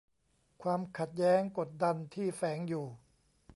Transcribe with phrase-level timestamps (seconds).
[0.61, 2.85] ความขัดแย้งกดดันที่แฝงอยู่